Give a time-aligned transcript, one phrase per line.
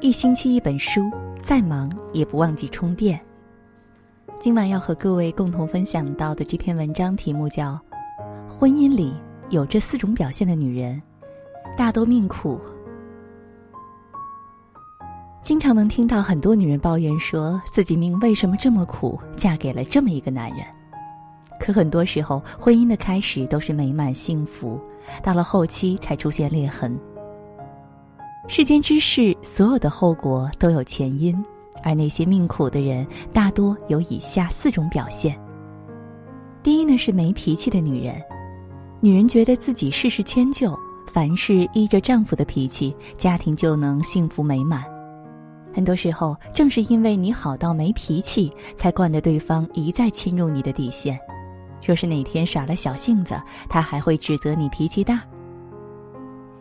[0.00, 1.10] 一星期一本书，
[1.42, 3.18] 再忙也不忘记充电。
[4.38, 7.78] 今晚要和各位共同分享到的这篇文章题目叫
[8.52, 9.14] 《婚姻里
[9.48, 11.00] 有这四种表现的女人，
[11.76, 12.58] 大都命苦》。
[15.40, 20.60] 经常能听到很多女人抱怨说自己命为什么这么苦，嫁给了这么一个男人。
[21.60, 24.78] 可很多时候，婚姻的开始都是美满幸福，
[25.22, 26.98] 到了后期才出现裂痕。
[28.46, 31.34] 世间之事，所有的后果都有前因，
[31.82, 35.38] 而那些命苦的人，大多有以下四种表现。
[36.62, 38.14] 第一呢，是没脾气的女人。
[39.00, 40.78] 女人觉得自己事事迁就，
[41.10, 44.84] 凡事依着丈夫的脾气，家庭就能幸福美满。
[45.72, 51.18] 很多时候，正是因为你好到没脾气，才惯得对方一再侵入你的底线。
[51.84, 53.34] 若是哪天耍了小性子，
[53.68, 55.22] 他还会指责你脾气大。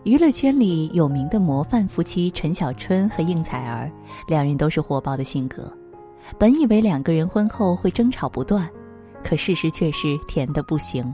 [0.03, 3.89] 娱乐圈里有名的模范夫妻陈小春和应采儿，
[4.27, 5.71] 两人都是火爆的性格。
[6.37, 8.69] 本以为两个人婚后会争吵不断，
[9.23, 11.13] 可事实却是甜的不行。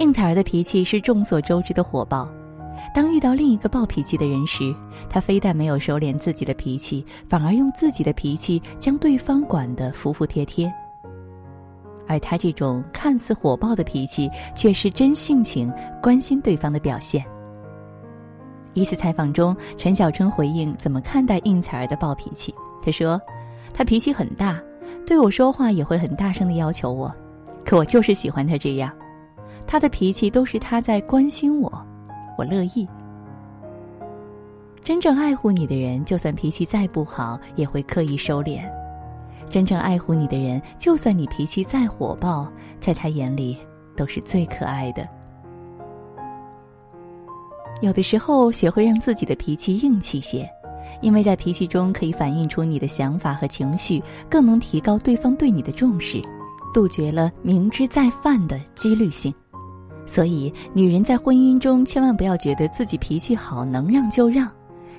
[0.00, 2.28] 应采儿的脾气是众所周知的火爆，
[2.92, 4.74] 当遇到另一个暴脾气的人时，
[5.08, 10.72] 她非但没有收敛自己的脾气，反而用自己的脾气将对方管得服服帖帖。
[12.08, 17.24] 而她这种看似火爆的脾气，却是真性情、关心对方的表现。
[18.74, 22.54] 一次采访中，陈小春回应怎么看待应采儿的暴脾气。
[22.84, 23.20] 他说
[23.72, 24.60] ：“他脾气很大，
[25.06, 27.10] 对我说话也会很大声的要求我，
[27.64, 28.92] 可我就是喜欢他这样。
[29.66, 31.72] 他的脾气都是他在关心我，
[32.36, 32.86] 我乐意。
[34.82, 38.60] 真正爱护你的人，就算脾气再不好，也会刻意收敛；
[39.48, 42.46] 真正爱护你的人，就算你脾气再火爆，
[42.80, 43.56] 在他眼里
[43.96, 45.08] 都是最可爱的。”
[47.80, 50.48] 有的时候，学会让自己的脾气硬气些，
[51.02, 56.22] 因为在脾气中可以反映出你的想法和情绪，更能提高对方对你的重视，
[56.72, 59.34] 杜绝了明知再犯的几率性。
[60.06, 64.50] 所以，女人在婚姻中千万不要觉得自己脾气好能让就让，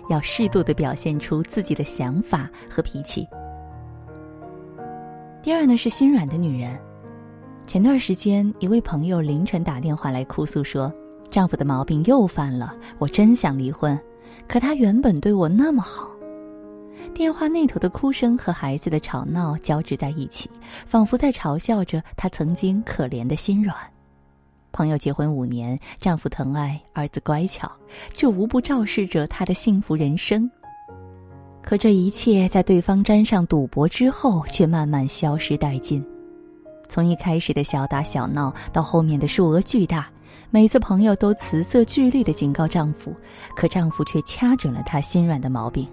[0.09, 3.25] 要适度的表现出自己的想法和脾气。
[5.41, 6.77] 第二呢，是心软的女人。
[7.65, 10.91] 前段时间，一位朋友凌晨打电话来哭诉说。
[11.35, 13.99] 丈夫的毛病又犯了，我真想离婚，
[14.47, 16.07] 可他原本对我那么好。
[17.13, 20.49] 电话那头的哭声和孩子的吵闹交织在一起，
[20.87, 23.75] 仿佛在嘲笑着她曾经可怜的心软。
[24.71, 27.69] 朋友结婚五年，丈夫疼爱，儿子乖巧，
[28.13, 30.49] 这无不昭示着她的幸福人生。
[31.61, 36.01] 可这一切在对方沾上赌博之后，却慢慢消失殆尽。
[36.87, 40.09] 从一开始的小打小闹，到后面的数额巨大。
[40.51, 43.13] 每次朋友都辞色俱厉地警告丈夫，
[43.55, 45.87] 可丈夫却掐准了她心软的毛病。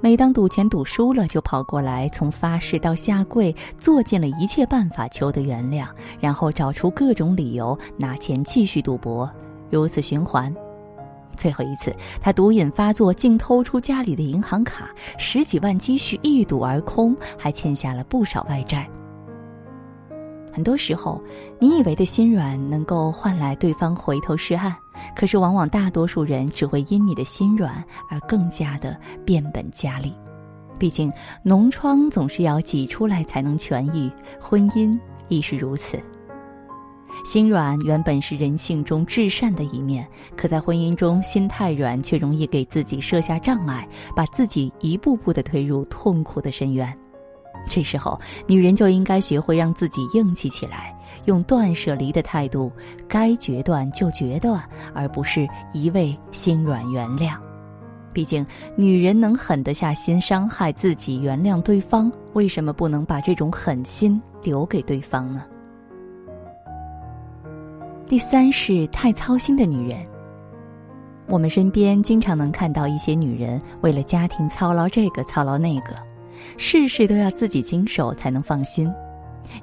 [0.00, 5.86] 每当赌钱赌输了，就跑过来，从发誓到下跪，做尽了一切办法求得原谅，
[6.18, 9.30] 然后找出各种理由拿钱继续赌博，
[9.70, 10.52] 如此循环。
[11.36, 18.88] 最后一次，他毒瘾发作，竟偷出家里的银行卡，十几万积蓄一赌而空，还欠下了不少外债。
[20.52, 21.22] 很多时候，
[21.60, 24.74] 你以为的心软能够换来对方回头是岸，
[25.14, 30.12] 可是往往大多数人只会因你的心软而更加的变本加厉。
[30.78, 31.12] 毕竟
[31.44, 34.10] 脓疮总是要挤出来才能痊愈，
[34.40, 34.98] 婚姻
[35.28, 35.98] 亦是如此。
[37.24, 40.06] 心软原本是人性中至善的一面，
[40.36, 46.96] 可在婚姻中心太软，却容易给自己设下障碍，把自己一步步的推入痛苦的深渊。
[47.66, 52.70] 这时候，女人就应该学会让自己硬气起来，用断舍离的态度，
[53.08, 54.62] 该决断就决断，
[54.94, 57.34] 而不是一味心软原谅。
[58.12, 65.42] 毕竟，女人能狠得下心伤害自己、原谅对方，为什么不能把这种狠心留给对方呢？
[68.06, 70.04] 第三是太操心的女人。
[71.28, 76.07] 我们身边经常能看到一些女人为了家庭操劳这个操劳那个。
[76.56, 78.92] 事事都要自己经手才能放心，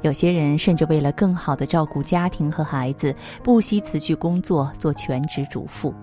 [0.01, 3.13] 有些人甚至为了更好的照顾家庭和孩子，
[3.43, 5.93] 不惜辞去工作做全职主妇。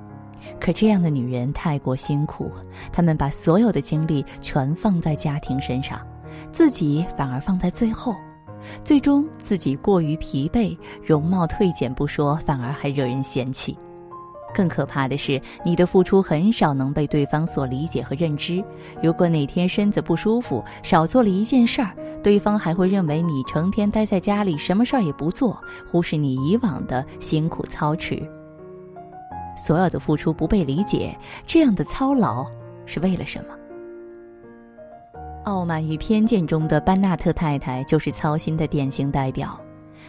[0.61, 2.51] 可这样的女人太过辛苦，
[2.93, 6.01] 她们把所有的精力全放在家庭身上，
[6.53, 8.15] 自己反而放在最后，
[8.85, 13.77] 最终自己过于疲惫，容貌退减不说，反而还惹人嫌弃。
[14.55, 18.63] 更可怕的是，你的付出很少能被对方所理解和认知。
[19.03, 21.91] 如果哪天身子不舒服，少做了一件事儿，
[22.23, 25.61] 对方还会认为你成天待在家里，什么事儿也不做，
[25.91, 28.23] 忽视你以往的辛苦操持。
[29.57, 31.17] 所有的付出不被理解，
[31.47, 32.47] 这样的操劳
[32.87, 33.55] 是为了什么？
[35.45, 39.59] 傲慢与偏见中的班纳特太太就是操心的典型代表。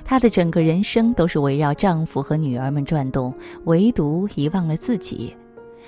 [0.05, 3.33] 她的整个人生都是围绕丈夫和女儿们转动，
[3.65, 5.35] 唯独遗忘了自己。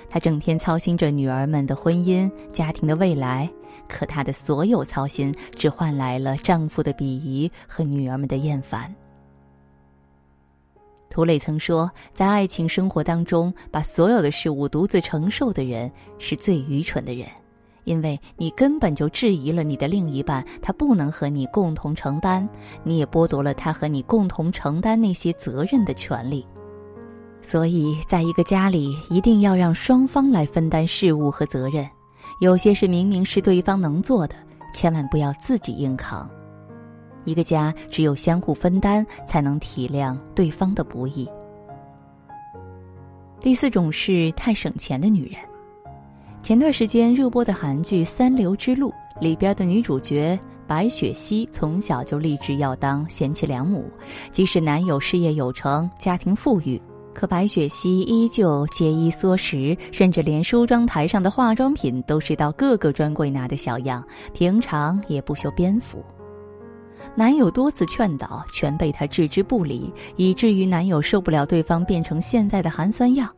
[0.08, 3.48] 她整天操心着女儿们的婚姻、家庭的未来，
[3.88, 8.92] 可她的所有操心只换来了丈夫的鄙夷和女儿们的厌烦。
[11.08, 17.26] 涂磊曾说，在爱情生活当中，把所有的事物独自承受的人是最愚蠢的人。
[17.86, 22.46] 因为你根本就质疑了你的另一半，他不能和你共同承担，
[22.82, 26.44] 你也剥夺了他和你共同承担那些责任的权利。
[27.40, 31.88] 所以，在一个家里，一定要让双方来分担事务和责任。
[32.40, 34.34] 有些事明明是对方能做的，
[34.74, 36.28] 千万不要自己硬扛。
[37.24, 41.28] 一个家只有相互分担，才能体谅对方的不易。
[43.40, 45.38] 第四种是太省钱的女人。
[46.46, 48.90] 前段时间热播的韩剧《三流之路》
[49.20, 53.90] 里边的女主角白雪熙，从小就立志要当贤妻良母。
[54.30, 56.80] 即使男友事业有成、家庭富裕，
[57.12, 64.00] 可白雪熙依旧节衣缩食，甚至连梳妆台上的化妆品都是到各个专柜拿的小样，
[64.32, 66.00] 平常也不修边幅。
[67.16, 73.28] 男友多次劝导，全被她置之不理，以至于男友受不了对方变成现在的寒酸样。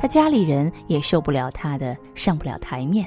[0.00, 3.06] 他家里人也受不了他的上不了台面。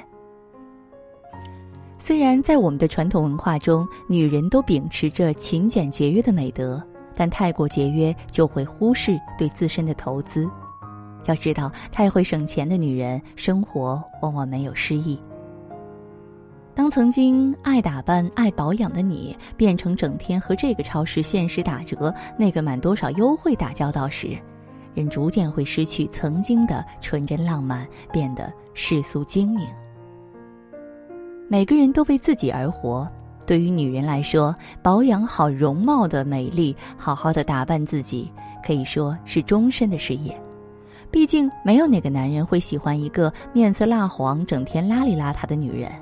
[1.98, 6.80] 虽然在我们的传统文化中，女人都秉持着勤俭节约的美德，
[7.16, 10.48] 但太过节约就会忽视对自身的投资。
[11.24, 15.18] 要知道，太会省钱的女人，生活往往没有诗意。
[16.76, 24.38] 当曾经爱打扮、爱保养的你，变成整天和这个超市限时打折、那个满多少优惠打交道时，
[24.94, 29.66] 人逐渐会失去曾经的纯真浪漫，变得世俗精明。
[31.48, 33.06] 每个人都为自己而活。
[33.46, 38.32] 对于女人来说，保养好容貌的美丽，好好的打扮自己，
[38.64, 40.34] 可以说是终身的事业。
[41.10, 45.92] 毕竟，没有哪个男人会喜欢一个面色蜡黄、整天邋里邋遢的女人。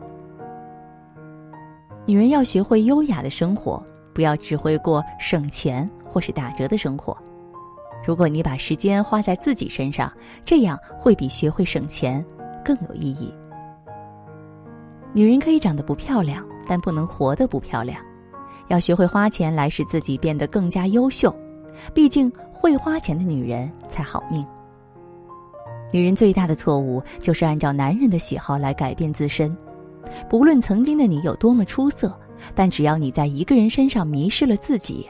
[2.07, 3.85] 女人要学会优雅的生活，
[4.15, 7.17] 不要只会过省钱或是打折的生活。
[8.05, 10.13] 如果你把时间花在自己身上，
[10.45, 12.25] 这样会比学会省钱
[12.65, 13.33] 更有意义。
[15.13, 18.01] 女人可以长得不漂亮，但不能活得不漂亮。
[18.69, 21.35] 要学会花钱来使自己变得更加优秀，
[21.93, 24.47] 毕竟会花钱的女人才好命。
[25.93, 29.55] 女人最大的错误就是按照男人的喜好来改变自身。
[30.29, 32.19] 不论曾经的你有多么出色，
[32.55, 35.07] 但只要你在一个人身上迷失了自己。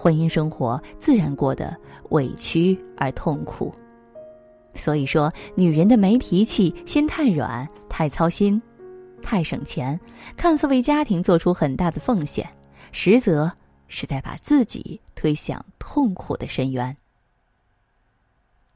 [0.00, 1.76] 婚姻生活自然过得
[2.10, 3.74] 委屈而痛苦，
[4.72, 8.62] 所以说，女人的没脾气、心太软、太操心、
[9.20, 9.98] 太省钱，
[10.36, 12.48] 看似为家庭做出很大的奉献，
[12.92, 13.50] 实则
[13.88, 16.96] 是在把自己推向痛苦的深渊。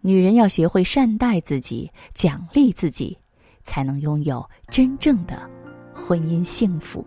[0.01, 3.17] 女人要学会善待自己、奖励自己，
[3.63, 5.49] 才能拥有真正的
[5.95, 7.07] 婚姻幸福。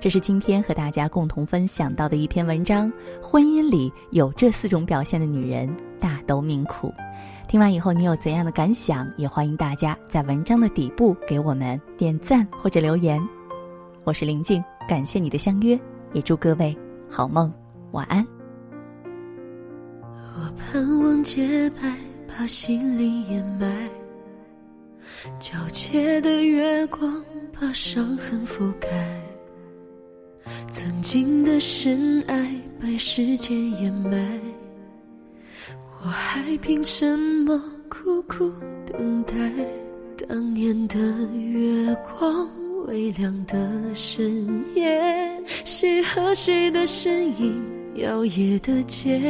[0.00, 2.92] 这是今天和大家共同分享到的一篇文章。
[3.20, 5.68] 婚姻里有这四种表现的女人，
[5.98, 6.92] 大都命苦。
[7.48, 9.10] 听完以后，你有怎样的感想？
[9.16, 13.20] 也欢迎大家在文章的底部给我们点赞或者留言。
[14.04, 15.78] 我是林静，感谢你的相约，
[16.12, 16.76] 也祝各位
[17.10, 17.52] 好梦，
[17.90, 18.24] 晚安。
[20.36, 21.92] 我盼望洁白，
[22.28, 23.88] 把心灵掩埋，
[25.40, 27.24] 皎洁的月光
[27.58, 28.88] 把伤痕覆盖。
[30.70, 34.38] 曾经的深爱被时间掩埋，
[36.02, 38.52] 我还凭什么苦苦
[38.86, 39.34] 等待？
[40.28, 40.98] 当年的
[41.34, 42.46] 月光，
[42.86, 43.56] 微亮的
[43.94, 45.00] 深夜，
[45.64, 47.60] 谁和谁的身影
[47.94, 49.20] 摇曳的街？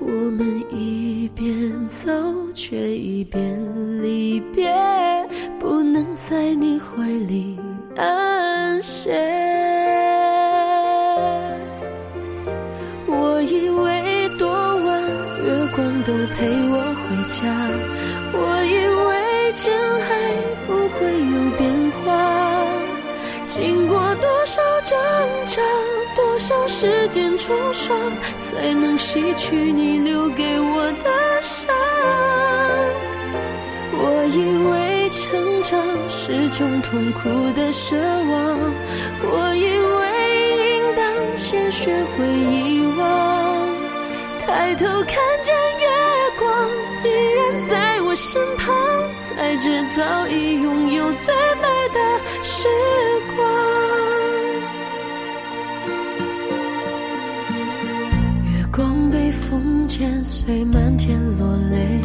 [0.00, 2.10] 我们一边走，
[2.54, 4.72] 却一边离别，
[5.58, 7.58] 不能在你怀里
[7.94, 9.67] 安歇。
[13.50, 14.86] 以为多晚，
[15.42, 17.40] 月光都陪我回家，
[18.32, 18.76] 我以
[19.06, 19.08] 为
[19.54, 19.64] 真
[20.02, 20.08] 爱
[20.66, 20.98] 不会
[21.34, 21.60] 有变
[21.92, 21.96] 化。
[23.48, 24.90] 经过多少挣
[25.46, 25.62] 扎，
[26.14, 27.96] 多少时间冲刷，
[28.44, 31.74] 才能洗去你留给我的伤？
[34.00, 34.38] 我以
[34.70, 37.28] 为成长是种痛苦
[37.58, 38.36] 的奢望，
[39.22, 40.00] 我以为
[40.76, 41.02] 应当
[41.36, 42.97] 先学会遗忘。
[44.58, 45.86] 抬头看见月
[46.36, 46.68] 光
[47.04, 48.74] 依然在我身旁，
[49.30, 52.00] 才知早已拥有最美的
[52.42, 52.66] 时
[53.36, 53.38] 光。
[58.50, 62.02] 月光被风剪碎，满天落泪。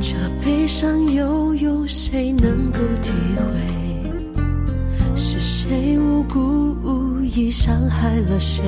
[0.00, 5.16] 这悲伤又有谁能够体会？
[5.16, 8.62] 是谁无辜无意伤害了谁？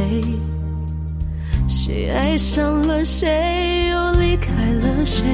[1.66, 5.24] 谁爱上了谁，又离开了谁？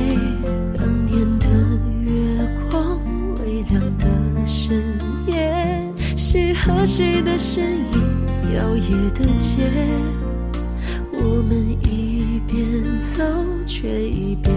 [0.76, 1.46] 当年的
[2.04, 2.10] 月
[2.70, 2.98] 光，
[3.36, 4.06] 微凉的
[4.46, 4.82] 深
[5.26, 9.70] 夜，谁和谁的身影，摇曳的街，
[11.12, 12.82] 我们一边
[13.14, 13.24] 走，
[13.66, 14.54] 却一边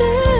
[0.00, 0.39] 是。